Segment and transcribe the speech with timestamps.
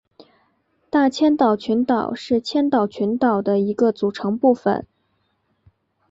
[0.89, 4.87] 大千岛群岛是千岛群岛的一个组成部分。